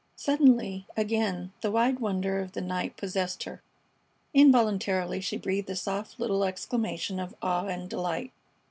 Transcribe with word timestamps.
Suddenly, 0.15 0.87
again, 0.97 1.53
the 1.61 1.69
wide 1.69 1.99
wonder 1.99 2.39
of 2.39 2.53
the 2.53 2.61
night 2.61 2.97
possessed 2.97 3.43
her. 3.43 3.61
Involuntarily 4.33 5.21
she 5.21 5.37
breathed 5.37 5.69
a 5.69 5.75
soft 5.75 6.19
little 6.19 6.43
exclamation 6.43 7.19
of 7.19 7.35
awe 7.43 7.67
and 7.67 7.87
delight. 7.87 8.31